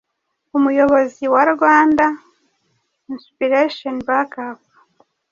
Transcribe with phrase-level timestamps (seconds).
[0.57, 2.05] Umuyobozi wa Rwanda
[3.13, 4.59] Inspiration Back Up,